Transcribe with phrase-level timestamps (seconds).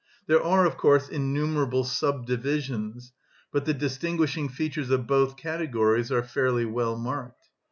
[0.25, 3.13] There are, of course, innumerable sub divisions,
[3.51, 7.49] but the distinguishing features of both categories are fairly well marked.